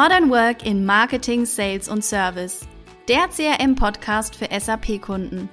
[0.00, 2.60] Modern Work in Marketing, Sales und Service.
[3.08, 5.48] Der CRM-Podcast für SAP-Kunden.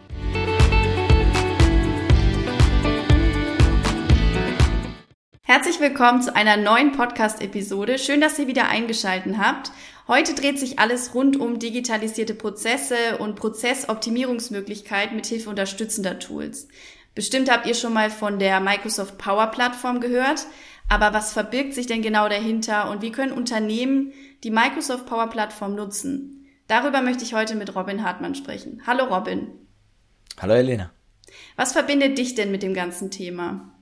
[5.41, 7.97] Herzlich willkommen zu einer neuen Podcast-Episode.
[7.97, 9.71] Schön, dass ihr wieder eingeschaltet habt.
[10.07, 16.67] Heute dreht sich alles rund um digitalisierte Prozesse und Prozessoptimierungsmöglichkeiten mit Hilfe unterstützender Tools.
[17.15, 20.45] Bestimmt habt ihr schon mal von der Microsoft Power Plattform gehört.
[20.89, 25.73] Aber was verbirgt sich denn genau dahinter und wie können Unternehmen die Microsoft Power Plattform
[25.73, 26.45] nutzen?
[26.67, 28.83] Darüber möchte ich heute mit Robin Hartmann sprechen.
[28.85, 29.47] Hallo Robin.
[30.39, 30.91] Hallo Elena.
[31.55, 33.74] Was verbindet dich denn mit dem ganzen Thema?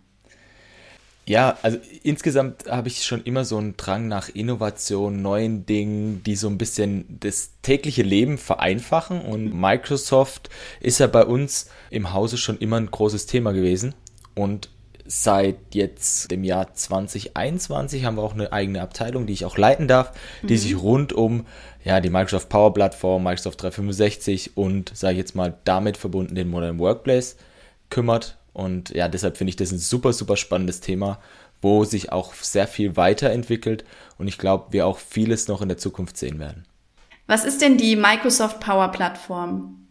[1.25, 6.35] Ja, also insgesamt habe ich schon immer so einen Drang nach Innovation, neuen Dingen, die
[6.35, 9.21] so ein bisschen das tägliche Leben vereinfachen.
[9.21, 10.49] Und Microsoft
[10.81, 13.95] ist ja bei uns im Hause schon immer ein großes Thema gewesen.
[14.35, 14.69] Und
[15.05, 19.87] seit jetzt dem Jahr 2021 haben wir auch eine eigene Abteilung, die ich auch leiten
[19.87, 20.57] darf, die mhm.
[20.57, 21.45] sich rund um
[21.83, 26.49] ja, die Microsoft Power Plattform, Microsoft 365 und, sage ich jetzt mal, damit verbunden den
[26.49, 27.37] Modern Workplace
[27.89, 28.37] kümmert.
[28.53, 31.19] Und ja, deshalb finde ich das ein super, super spannendes Thema,
[31.61, 33.85] wo sich auch sehr viel weiterentwickelt
[34.17, 36.65] und ich glaube, wir auch vieles noch in der Zukunft sehen werden.
[37.25, 39.87] Was ist denn die Microsoft Power Plattform?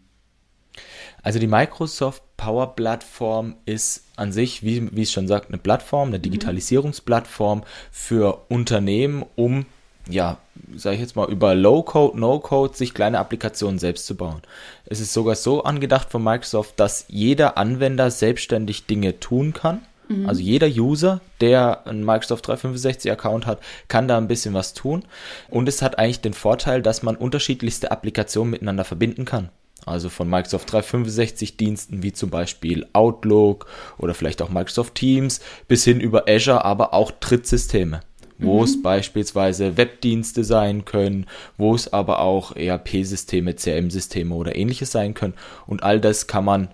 [1.22, 6.08] Also die Microsoft Power Plattform ist an sich, wie, wie es schon sagt, eine Plattform,
[6.08, 6.22] eine mhm.
[6.22, 9.66] Digitalisierungsplattform für Unternehmen, um
[10.08, 10.38] ja,
[10.74, 14.42] sage ich jetzt mal, über Low-Code, No-Code sich kleine Applikationen selbst zu bauen.
[14.86, 19.82] Es ist sogar so angedacht von Microsoft, dass jeder Anwender selbstständig Dinge tun kann.
[20.08, 20.28] Mhm.
[20.28, 25.04] Also jeder User, der einen Microsoft 365-Account hat, kann da ein bisschen was tun.
[25.48, 29.50] Und es hat eigentlich den Vorteil, dass man unterschiedlichste Applikationen miteinander verbinden kann.
[29.84, 33.66] Also von Microsoft 365 Diensten wie zum Beispiel Outlook
[33.98, 38.00] oder vielleicht auch Microsoft Teams bis hin über Azure, aber auch Drittsysteme
[38.38, 38.64] wo mhm.
[38.64, 41.26] es beispielsweise Webdienste sein können,
[41.56, 45.34] wo es aber auch ERP-Systeme, CRM-Systeme oder ähnliches sein können.
[45.66, 46.68] Und all das kann man,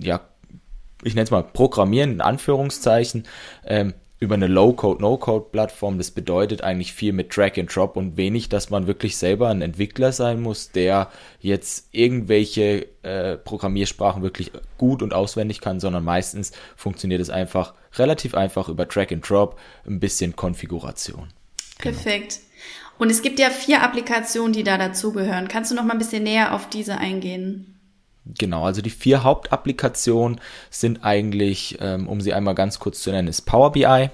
[0.00, 0.20] ja,
[1.02, 3.24] ich nenne es mal programmieren, in Anführungszeichen,
[3.66, 5.98] ähm, über eine Low-Code, No-Code-Plattform.
[5.98, 9.60] Das bedeutet eigentlich viel mit Drag and Drop und wenig, dass man wirklich selber ein
[9.60, 16.52] Entwickler sein muss, der jetzt irgendwelche äh, Programmiersprachen wirklich gut und auswendig kann, sondern meistens
[16.76, 21.28] funktioniert es einfach relativ einfach über Drag and Drop, ein bisschen Konfiguration.
[21.78, 21.94] Genau.
[21.96, 22.40] Perfekt.
[22.98, 25.48] Und es gibt ja vier Applikationen, die da dazugehören.
[25.48, 27.78] Kannst du noch mal ein bisschen näher auf diese eingehen?
[28.26, 30.40] Genau, also die vier Hauptapplikationen
[30.70, 34.10] sind eigentlich, ähm, um sie einmal ganz kurz zu nennen, ist Power BI,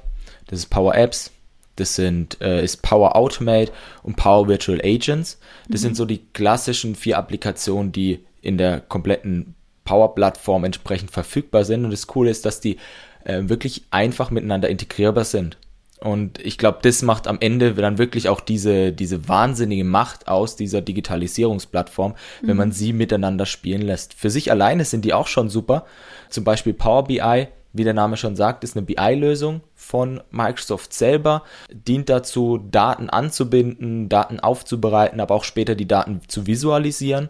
[0.48, 1.30] das ist Power Apps,
[1.76, 5.38] das sind, äh, ist Power Automate und Power Virtual Agents.
[5.68, 5.84] Das mhm.
[5.84, 9.54] sind so die klassischen vier Applikationen, die in der kompletten
[9.84, 11.84] Power-Plattform entsprechend verfügbar sind.
[11.84, 12.78] Und das Coole ist, dass die
[13.24, 15.56] äh, wirklich einfach miteinander integrierbar sind.
[16.00, 20.56] Und ich glaube, das macht am Ende dann wirklich auch diese, diese wahnsinnige Macht aus
[20.56, 22.56] dieser Digitalisierungsplattform, wenn mhm.
[22.56, 24.14] man sie miteinander spielen lässt.
[24.14, 25.84] Für sich alleine sind die auch schon super.
[26.30, 31.42] Zum Beispiel Power BI, wie der Name schon sagt, ist eine BI-Lösung von Microsoft selber,
[31.70, 37.28] dient dazu, Daten anzubinden, Daten aufzubereiten, aber auch später die Daten zu visualisieren.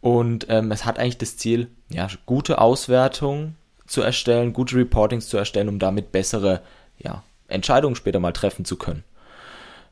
[0.00, 5.36] Und ähm, es hat eigentlich das Ziel, ja, gute Auswertungen zu erstellen, gute Reportings zu
[5.36, 6.62] erstellen, um damit bessere
[6.98, 9.04] ja, Entscheidungen später mal treffen zu können.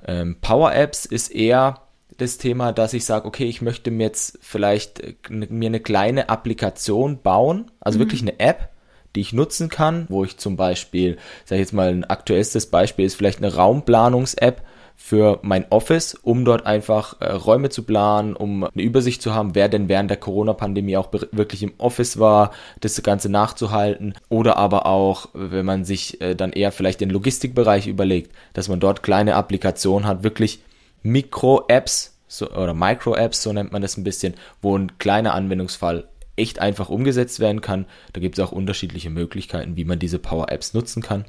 [0.07, 1.81] Ähm, Power Apps ist eher
[2.19, 6.29] das Thema, dass ich sage, okay, ich möchte mir jetzt vielleicht äh, mir eine kleine
[6.29, 8.03] Applikation bauen, also mhm.
[8.03, 8.71] wirklich eine App,
[9.15, 13.05] die ich nutzen kann, wo ich zum Beispiel, sage ich jetzt mal, ein aktuellstes Beispiel
[13.05, 14.63] ist vielleicht eine Raumplanungs-App,
[14.97, 19.55] für mein Office, um dort einfach äh, Räume zu planen, um eine Übersicht zu haben,
[19.55, 24.15] wer denn während der Corona-Pandemie auch wirklich im Office war, das Ganze nachzuhalten.
[24.29, 28.81] Oder aber auch, wenn man sich äh, dann eher vielleicht den Logistikbereich überlegt, dass man
[28.81, 30.63] dort kleine Applikationen hat, wirklich
[31.03, 36.59] Mikro-Apps so, oder Micro-Apps, so nennt man das ein bisschen, wo ein kleiner Anwendungsfall echt
[36.59, 37.87] einfach umgesetzt werden kann.
[38.13, 41.27] Da gibt es auch unterschiedliche Möglichkeiten, wie man diese Power-Apps nutzen kann.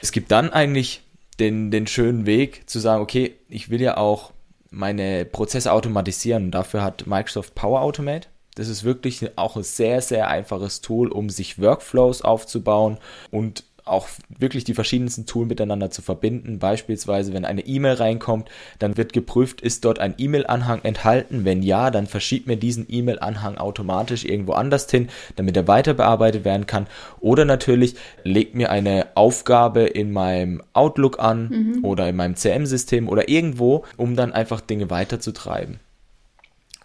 [0.00, 1.02] Es gibt dann eigentlich
[1.40, 4.32] den, den schönen Weg zu sagen, okay, ich will ja auch
[4.70, 6.50] meine Prozesse automatisieren.
[6.50, 8.28] Dafür hat Microsoft Power Automate.
[8.54, 12.98] Das ist wirklich auch ein sehr, sehr einfaches Tool, um sich Workflows aufzubauen
[13.30, 16.58] und auch wirklich die verschiedensten Tools miteinander zu verbinden.
[16.58, 18.48] Beispielsweise, wenn eine E-Mail reinkommt,
[18.78, 21.44] dann wird geprüft, ist dort ein E-Mail-Anhang enthalten.
[21.44, 26.44] Wenn ja, dann verschiebt mir diesen E-Mail-Anhang automatisch irgendwo anders hin, damit er weiter bearbeitet
[26.44, 26.86] werden kann.
[27.20, 31.84] Oder natürlich legt mir eine Aufgabe in meinem Outlook an mhm.
[31.84, 35.80] oder in meinem CM-System oder irgendwo, um dann einfach Dinge weiterzutreiben.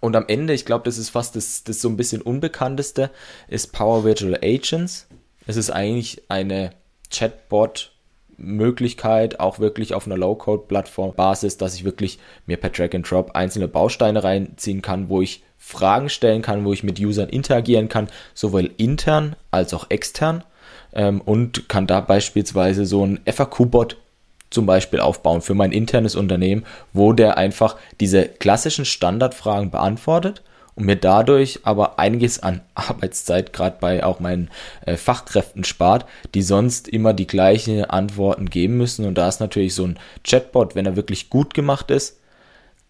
[0.01, 3.09] Und am Ende, ich glaube, das ist fast das, das so ein bisschen unbekannteste,
[3.47, 5.07] ist Power Virtual Agents.
[5.45, 6.71] Es ist eigentlich eine
[7.11, 7.91] Chatbot
[8.39, 13.67] Möglichkeit, auch wirklich auf einer Low-Code-Plattform-Basis, dass ich wirklich mir per Drag and Drop einzelne
[13.67, 18.71] Bausteine reinziehen kann, wo ich Fragen stellen kann, wo ich mit Usern interagieren kann, sowohl
[18.77, 20.44] intern als auch extern
[20.94, 23.97] ähm, und kann da beispielsweise so ein FAQ-Bot
[24.50, 30.41] zum Beispiel aufbauen für mein internes Unternehmen, wo der einfach diese klassischen Standardfragen beantwortet
[30.79, 34.49] und mir dadurch aber einiges an Arbeitszeit gerade bei auch meinen
[34.85, 39.05] äh, Fachkräften spart, die sonst immer die gleichen Antworten geben müssen.
[39.05, 42.19] Und da ist natürlich so ein Chatbot, wenn er wirklich gut gemacht ist,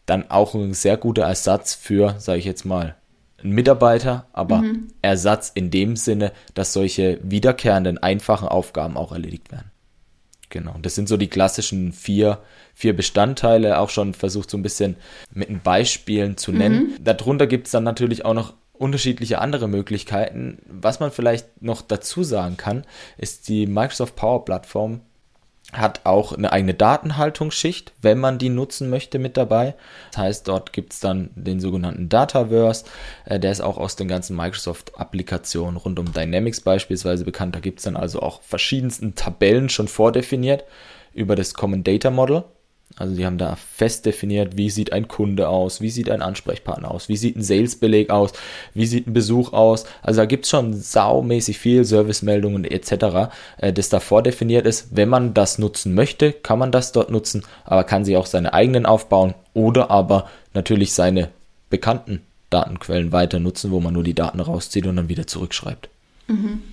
[0.06, 2.96] dann auch ein sehr guter Ersatz für, sage ich jetzt mal,
[3.42, 4.90] einen Mitarbeiter, aber mhm.
[5.02, 9.72] Ersatz in dem Sinne, dass solche wiederkehrenden, einfachen Aufgaben auch erledigt werden.
[10.50, 12.40] Genau, das sind so die klassischen vier,
[12.74, 14.96] vier Bestandteile, auch schon versucht so ein bisschen
[15.32, 16.94] mit Beispielen zu nennen.
[16.98, 17.04] Mhm.
[17.04, 20.60] Darunter gibt es dann natürlich auch noch unterschiedliche andere Möglichkeiten.
[20.66, 22.86] Was man vielleicht noch dazu sagen kann,
[23.18, 25.02] ist die Microsoft Power Plattform
[25.74, 29.76] hat auch eine eigene Datenhaltungsschicht, wenn man die nutzen möchte, mit dabei.
[30.12, 32.86] Das heißt, dort gibt es dann den sogenannten Dataverse,
[33.26, 37.56] äh, der ist auch aus den ganzen Microsoft-Applikationen rund um Dynamics beispielsweise bekannt.
[37.56, 40.64] Da gibt es dann also auch verschiedensten Tabellen schon vordefiniert
[41.14, 42.44] über das Common Data Model.
[42.98, 46.92] Also die haben da fest definiert, wie sieht ein Kunde aus, wie sieht ein Ansprechpartner
[46.92, 48.34] aus, wie sieht ein Salesbeleg aus,
[48.74, 49.86] wie sieht ein Besuch aus.
[50.02, 54.90] Also da gibt es schon saumäßig viel Servicemeldungen etc., äh, das da vordefiniert ist.
[54.92, 58.54] Wenn man das nutzen möchte, kann man das dort nutzen, aber kann sich auch seine
[58.54, 61.30] eigenen aufbauen oder aber natürlich seine
[61.70, 65.90] bekannten Datenquellen weiter nutzen, wo man nur die Daten rauszieht und dann wieder zurückschreibt.
[66.28, 66.64] Mhm.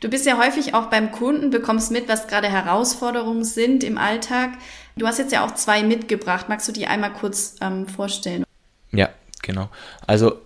[0.00, 4.50] Du bist ja häufig auch beim Kunden, bekommst mit, was gerade Herausforderungen sind im Alltag.
[4.96, 6.48] Du hast jetzt ja auch zwei mitgebracht.
[6.48, 8.44] Magst du die einmal kurz ähm, vorstellen?
[8.92, 9.10] Ja,
[9.42, 9.68] genau.
[10.06, 10.38] Also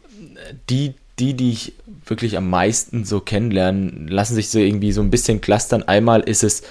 [0.69, 1.75] die, die, die ich
[2.07, 5.83] wirklich am meisten so kennenlernen, lassen sich so irgendwie so ein bisschen clustern.
[5.83, 6.63] Einmal ist es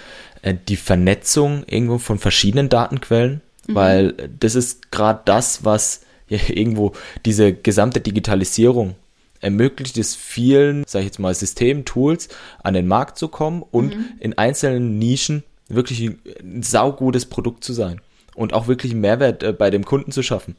[0.41, 3.75] äh, die Vernetzung irgendwo von verschiedenen Datenquellen, mhm.
[3.75, 6.93] weil das ist gerade das, was ja irgendwo
[7.25, 8.95] diese gesamte Digitalisierung
[9.41, 12.29] ermöglicht es vielen, sage ich jetzt mal, Systemtools
[12.63, 14.05] an den Markt zu kommen und mhm.
[14.19, 16.09] in einzelnen Nischen wirklich
[16.41, 18.01] ein saugutes Produkt zu sein
[18.35, 20.55] und auch wirklich einen Mehrwert äh, bei dem Kunden zu schaffen.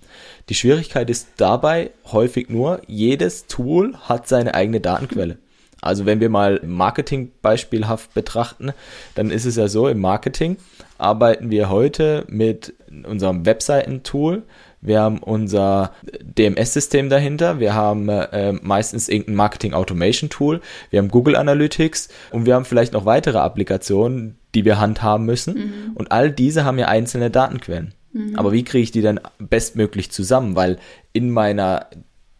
[0.49, 5.39] Die Schwierigkeit ist dabei häufig nur, jedes Tool hat seine eigene Datenquelle.
[5.81, 8.73] Also wenn wir mal Marketing beispielhaft betrachten,
[9.15, 10.59] dann ist es ja so, im Marketing
[10.99, 12.75] arbeiten wir heute mit
[13.05, 14.43] unserem Webseitentool,
[14.81, 15.93] wir haben unser
[16.23, 20.61] DMS-System dahinter, wir haben äh, meistens irgendein Marketing Automation Tool,
[20.91, 25.55] wir haben Google Analytics und wir haben vielleicht noch weitere Applikationen, die wir handhaben müssen.
[25.55, 25.93] Mhm.
[25.95, 27.95] Und all diese haben ja einzelne Datenquellen.
[28.13, 28.37] Mhm.
[28.37, 30.57] Aber wie kriege ich die dann bestmöglich zusammen?
[30.57, 30.79] Weil
[31.13, 31.87] in meiner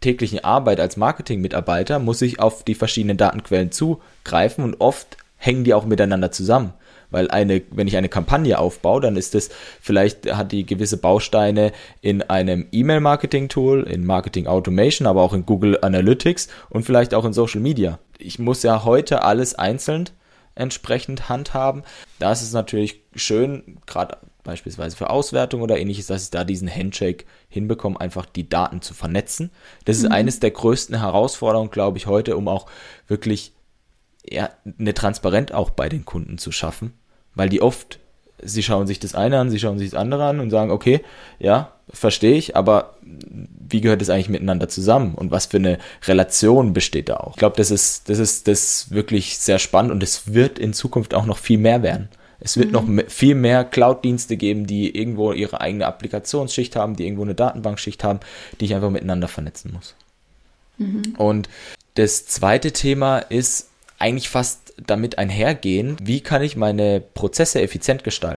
[0.01, 5.75] täglichen Arbeit als Marketing-Mitarbeiter muss ich auf die verschiedenen Datenquellen zugreifen und oft hängen die
[5.75, 6.73] auch miteinander zusammen.
[7.11, 11.73] Weil eine, wenn ich eine Kampagne aufbaue, dann ist es, vielleicht hat die gewisse Bausteine
[12.01, 17.33] in einem E-Mail-Marketing-Tool, in Marketing Automation, aber auch in Google Analytics und vielleicht auch in
[17.33, 17.99] Social Media.
[18.19, 20.11] Ich muss ja heute alles einzeln
[20.55, 21.83] entsprechend handhaben.
[22.19, 26.75] Da ist es natürlich schön, gerade beispielsweise für Auswertung oder ähnliches, dass ich da diesen
[26.75, 29.51] Handshake hinbekomme, einfach die Daten zu vernetzen.
[29.85, 30.13] Das ist mhm.
[30.13, 32.67] eines der größten Herausforderungen, glaube ich, heute, um auch
[33.07, 33.53] wirklich
[34.29, 36.93] ja, eine Transparenz auch bei den Kunden zu schaffen,
[37.35, 37.99] weil die oft,
[38.43, 41.01] sie schauen sich das eine an, sie schauen sich das andere an und sagen, okay,
[41.39, 46.73] ja, verstehe ich, aber wie gehört es eigentlich miteinander zusammen und was für eine Relation
[46.73, 47.33] besteht da auch?
[47.33, 51.15] Ich glaube, das ist, das ist das wirklich sehr spannend und es wird in Zukunft
[51.15, 52.09] auch noch viel mehr werden.
[52.41, 52.95] Es wird mhm.
[52.97, 58.03] noch viel mehr Cloud-Dienste geben, die irgendwo ihre eigene Applikationsschicht haben, die irgendwo eine Datenbankschicht
[58.03, 58.21] haben,
[58.59, 59.95] die ich einfach miteinander vernetzen muss.
[60.79, 61.15] Mhm.
[61.19, 61.49] Und
[61.95, 63.69] das zweite Thema ist
[63.99, 68.37] eigentlich fast damit einhergehen, wie kann ich meine Prozesse effizient gestalten.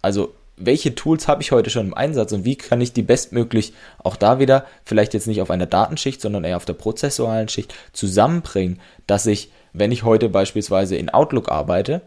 [0.00, 3.72] Also welche Tools habe ich heute schon im Einsatz und wie kann ich die bestmöglich
[3.98, 7.74] auch da wieder, vielleicht jetzt nicht auf einer Datenschicht, sondern eher auf der prozessualen Schicht
[7.92, 12.02] zusammenbringen, dass ich, wenn ich heute beispielsweise in Outlook arbeite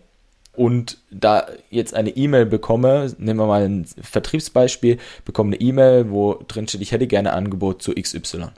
[0.55, 6.35] und da jetzt eine E-Mail bekomme, nehmen wir mal ein Vertriebsbeispiel, bekomme eine E-Mail, wo
[6.47, 8.49] drin steht, ich hätte gerne ein Angebot zu XY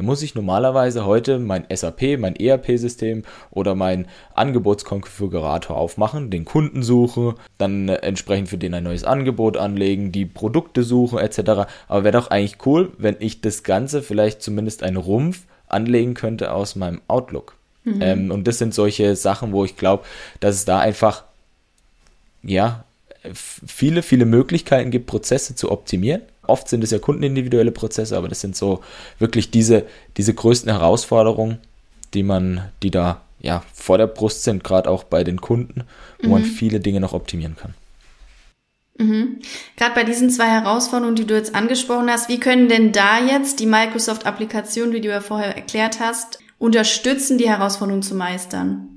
[0.00, 6.82] dann muss ich normalerweise heute mein SAP, mein ERP-System oder mein Angebotskonfigurator aufmachen, den Kunden
[6.82, 11.68] suche, dann entsprechend für den ein neues Angebot anlegen, die Produkte suchen etc.
[11.86, 16.54] Aber wäre doch eigentlich cool, wenn ich das Ganze vielleicht zumindest einen Rumpf anlegen könnte
[16.54, 17.56] aus meinem Outlook.
[17.84, 18.00] Mhm.
[18.00, 20.04] Ähm, und das sind solche Sachen, wo ich glaube,
[20.40, 21.24] dass es da einfach
[22.42, 22.84] ja
[23.34, 28.40] viele, viele Möglichkeiten gibt, Prozesse zu optimieren oft sind es ja kundenindividuelle Prozesse, aber das
[28.40, 28.80] sind so
[29.18, 29.84] wirklich diese,
[30.16, 31.58] diese größten Herausforderungen,
[32.14, 35.84] die man, die da ja vor der Brust sind, gerade auch bei den Kunden,
[36.20, 36.32] wo mhm.
[36.32, 37.74] man viele Dinge noch optimieren kann.
[38.98, 39.38] Mhm.
[39.76, 43.60] Gerade bei diesen zwei Herausforderungen, die du jetzt angesprochen hast, wie können denn da jetzt
[43.60, 48.89] die Microsoft-Applikationen, wie du ja vorher erklärt hast, unterstützen, die Herausforderungen zu meistern?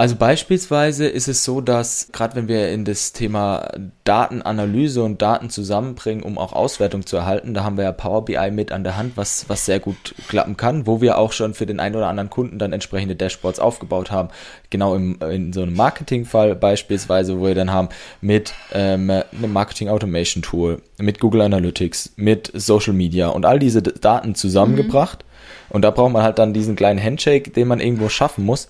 [0.00, 3.68] Also beispielsweise ist es so, dass gerade wenn wir in das Thema
[4.04, 8.52] Datenanalyse und Daten zusammenbringen, um auch Auswertung zu erhalten, da haben wir ja Power BI
[8.52, 11.66] mit an der Hand, was, was sehr gut klappen kann, wo wir auch schon für
[11.66, 14.28] den einen oder anderen Kunden dann entsprechende Dashboards aufgebaut haben.
[14.70, 17.88] Genau im, in so einem Marketingfall beispielsweise, wo wir dann haben
[18.20, 23.82] mit ähm, einem Marketing Automation Tool, mit Google Analytics, mit Social Media und all diese
[23.82, 25.24] Daten zusammengebracht.
[25.24, 25.74] Mhm.
[25.74, 28.68] Und da braucht man halt dann diesen kleinen Handshake, den man irgendwo schaffen muss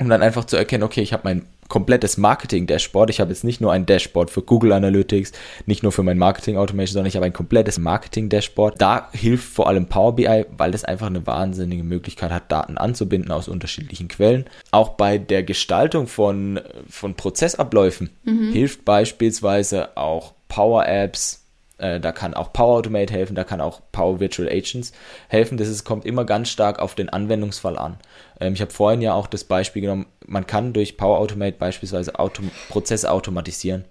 [0.00, 3.10] um dann einfach zu erkennen, okay, ich habe mein komplettes Marketing-Dashboard.
[3.10, 5.32] Ich habe jetzt nicht nur ein Dashboard für Google Analytics,
[5.66, 8.80] nicht nur für mein Marketing-Automation, sondern ich habe ein komplettes Marketing-Dashboard.
[8.80, 13.30] Da hilft vor allem Power BI, weil das einfach eine wahnsinnige Möglichkeit hat, Daten anzubinden
[13.30, 14.46] aus unterschiedlichen Quellen.
[14.72, 18.52] Auch bei der Gestaltung von, von Prozessabläufen mhm.
[18.52, 21.39] hilft beispielsweise auch Power Apps,
[21.80, 24.92] äh, da kann auch Power Automate helfen, da kann auch Power Virtual Agents
[25.28, 25.58] helfen.
[25.58, 27.98] Das ist, kommt immer ganz stark auf den Anwendungsfall an.
[28.40, 32.18] Ähm, ich habe vorhin ja auch das Beispiel genommen, man kann durch Power Automate beispielsweise
[32.18, 33.84] Auto Prozesse automatisieren.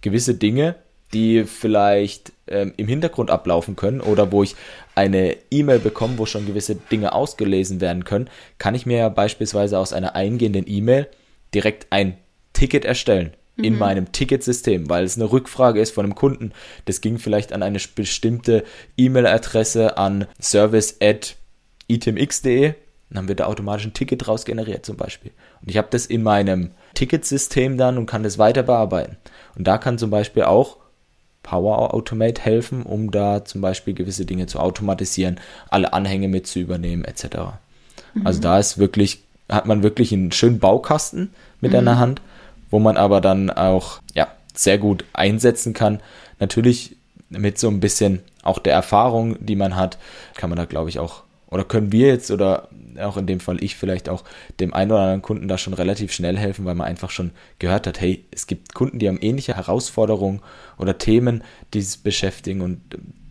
[0.00, 0.76] Gewisse Dinge,
[1.12, 4.56] die vielleicht ähm, im Hintergrund ablaufen können oder wo ich
[4.94, 9.78] eine E-Mail bekomme, wo schon gewisse Dinge ausgelesen werden können, kann ich mir ja beispielsweise
[9.78, 11.08] aus einer eingehenden E-Mail
[11.54, 12.16] direkt ein
[12.52, 13.78] Ticket erstellen in mhm.
[13.78, 16.52] meinem Ticketsystem, weil es eine Rückfrage ist von einem Kunden.
[16.86, 18.64] Das ging vielleicht an eine bestimmte
[18.96, 22.74] E-Mail-Adresse an service@itemx.de.
[23.10, 25.32] Dann haben wir da automatisch ein Ticket draus generiert zum Beispiel.
[25.60, 29.18] Und ich habe das in meinem Ticketsystem dann und kann das weiter bearbeiten.
[29.54, 30.78] Und da kann zum Beispiel auch
[31.42, 36.58] Power Automate helfen, um da zum Beispiel gewisse Dinge zu automatisieren, alle Anhänge mit zu
[36.58, 37.24] übernehmen, etc.
[38.14, 38.26] Mhm.
[38.26, 41.78] Also da ist wirklich, hat man wirklich einen schönen Baukasten mit mhm.
[41.78, 42.22] einer Hand
[42.72, 46.00] wo man aber dann auch ja, sehr gut einsetzen kann.
[46.40, 46.96] Natürlich
[47.28, 49.98] mit so ein bisschen auch der Erfahrung, die man hat,
[50.34, 53.62] kann man da, glaube ich, auch, oder können wir jetzt oder auch in dem Fall
[53.62, 54.24] ich vielleicht auch
[54.58, 57.86] dem einen oder anderen Kunden da schon relativ schnell helfen, weil man einfach schon gehört
[57.86, 60.40] hat, hey, es gibt Kunden, die haben ähnliche Herausforderungen
[60.78, 62.80] oder Themen, die es beschäftigen und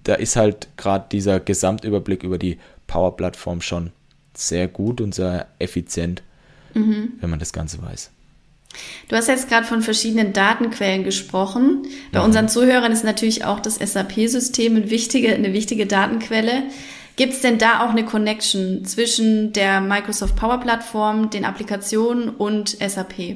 [0.04, 3.92] da ist halt gerade dieser Gesamtüberblick über die Power-Plattform schon
[4.34, 6.24] sehr gut und sehr effizient,
[6.74, 7.14] mhm.
[7.20, 8.12] wenn man das Ganze weiß.
[9.08, 11.84] Du hast jetzt gerade von verschiedenen Datenquellen gesprochen.
[12.12, 12.26] Bei ja.
[12.26, 16.64] unseren Zuhörern ist natürlich auch das SAP-System eine wichtige, eine wichtige Datenquelle.
[17.18, 22.70] Gibt es denn da auch eine Connection zwischen der Microsoft Power Plattform, den Applikationen und
[22.70, 23.36] SAP?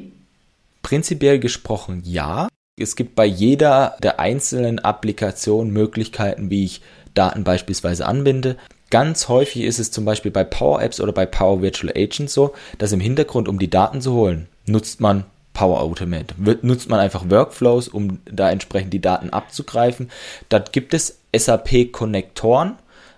[0.82, 2.48] Prinzipiell gesprochen ja.
[2.80, 6.82] Es gibt bei jeder der einzelnen Applikationen Möglichkeiten, wie ich
[7.14, 8.58] Daten beispielsweise anbinde.
[8.90, 12.54] Ganz häufig ist es zum Beispiel bei Power Apps oder bei Power Virtual Agents so,
[12.78, 16.36] dass im Hintergrund, um die Daten zu holen, nutzt man Power Automate.
[16.62, 20.12] Nutzt man einfach Workflows, um da entsprechend die Daten abzugreifen.
[20.50, 22.76] Dort gibt es SAP-Konnektoren,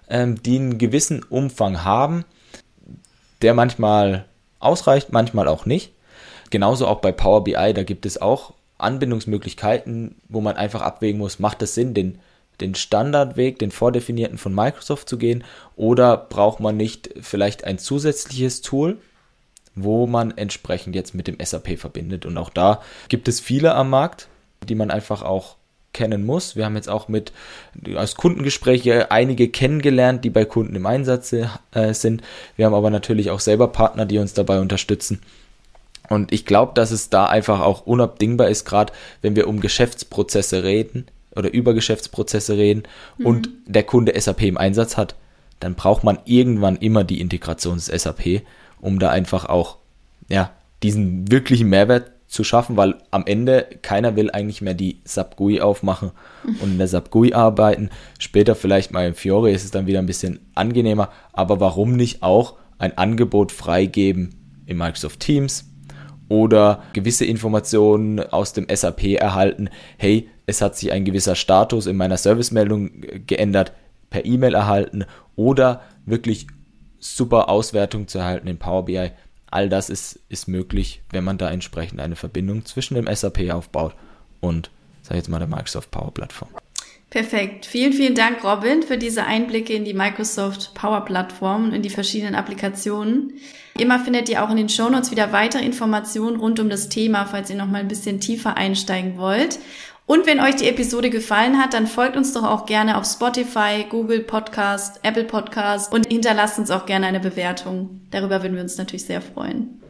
[0.09, 2.23] ähm, die einen gewissen Umfang haben,
[3.41, 4.25] der manchmal
[4.59, 5.91] ausreicht, manchmal auch nicht.
[6.49, 11.39] Genauso auch bei Power BI, da gibt es auch Anbindungsmöglichkeiten, wo man einfach abwägen muss,
[11.39, 12.19] macht es Sinn, den,
[12.61, 15.43] den Standardweg, den vordefinierten von Microsoft zu gehen,
[15.75, 18.99] oder braucht man nicht vielleicht ein zusätzliches Tool,
[19.83, 22.25] wo man entsprechend jetzt mit dem SAP verbindet.
[22.25, 24.27] Und auch da gibt es viele am Markt,
[24.67, 25.55] die man einfach auch
[25.93, 26.55] kennen muss.
[26.55, 27.31] Wir haben jetzt auch mit
[27.95, 31.47] als Kundengespräche einige kennengelernt, die bei Kunden im Einsatz äh,
[31.93, 32.21] sind.
[32.55, 35.21] Wir haben aber natürlich auch selber Partner, die uns dabei unterstützen.
[36.09, 40.63] Und ich glaube, dass es da einfach auch unabdingbar ist, gerade wenn wir um Geschäftsprozesse
[40.63, 42.83] reden oder über Geschäftsprozesse reden
[43.17, 43.25] mhm.
[43.25, 45.15] und der Kunde SAP im Einsatz hat,
[45.59, 48.41] dann braucht man irgendwann immer die Integration des SAP
[48.79, 49.77] um da einfach auch,
[50.29, 50.51] ja,
[50.83, 55.61] diesen wirklichen Mehrwert zu schaffen, weil am Ende keiner will eigentlich mehr die SAP GUI
[55.61, 56.11] aufmachen
[56.61, 57.89] und in der SAP GUI arbeiten.
[58.19, 62.23] Später vielleicht mal im Fiore ist es dann wieder ein bisschen angenehmer, aber warum nicht
[62.23, 65.65] auch ein Angebot freigeben in Microsoft Teams
[66.29, 69.69] oder gewisse Informationen aus dem SAP erhalten.
[69.97, 72.91] Hey, es hat sich ein gewisser Status in meiner Servicemeldung
[73.25, 73.71] geändert,
[74.09, 75.05] per E-Mail erhalten
[75.35, 76.47] oder wirklich
[76.99, 79.11] super Auswertung zu erhalten in Power BI.
[79.49, 83.95] All das ist, ist möglich, wenn man da entsprechend eine Verbindung zwischen dem SAP aufbaut
[84.41, 84.69] und,
[85.01, 86.49] sag ich jetzt mal, der Microsoft Power Plattform.
[87.09, 87.65] Perfekt.
[87.65, 91.89] Vielen, vielen Dank, Robin, für diese Einblicke in die Microsoft Power Plattform und in die
[91.89, 93.33] verschiedenen Applikationen.
[93.77, 97.49] Immer findet ihr auch in den Shownotes wieder weitere Informationen rund um das Thema, falls
[97.49, 99.59] ihr noch mal ein bisschen tiefer einsteigen wollt.
[100.07, 103.85] Und wenn euch die Episode gefallen hat, dann folgt uns doch auch gerne auf Spotify,
[103.87, 108.01] Google Podcast, Apple Podcast und hinterlasst uns auch gerne eine Bewertung.
[108.09, 109.83] Darüber würden wir uns natürlich sehr freuen.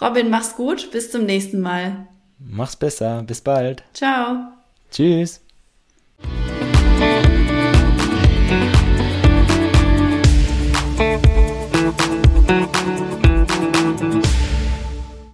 [0.00, 0.90] Robin, mach's gut.
[0.90, 2.08] Bis zum nächsten Mal.
[2.38, 3.22] Mach's besser.
[3.22, 3.84] Bis bald.
[3.94, 4.48] Ciao.
[4.90, 5.40] Tschüss.